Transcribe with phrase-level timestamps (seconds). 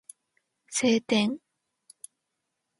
[0.73, 1.39] 晴天